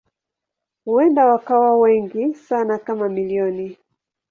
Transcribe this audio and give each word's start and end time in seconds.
Huenda 0.85 1.25
wakawa 1.25 1.77
wengi 1.77 2.33
sana 2.33 2.77
kama 2.77 3.09
milioni. 3.09 3.77